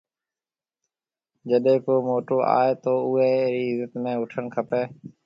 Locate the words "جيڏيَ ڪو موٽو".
1.47-2.37